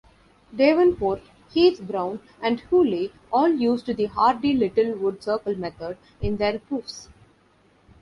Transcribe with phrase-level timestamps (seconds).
[0.55, 1.21] Davenport,
[1.51, 7.07] Heath-Brown and Hooley all used the Hardy-Littlewood circle method in their proofs.